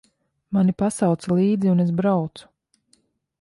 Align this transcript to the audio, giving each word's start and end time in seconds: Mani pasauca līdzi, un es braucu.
Mani 0.57 0.73
pasauca 0.79 1.37
līdzi, 1.41 1.71
un 1.75 1.85
es 1.85 1.93
braucu. 2.01 2.49